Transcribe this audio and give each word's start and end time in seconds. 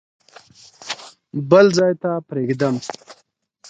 بل 1.49 1.65
ځای 1.77 1.93
ته 2.01 2.11
پرېږدم. 2.27 2.75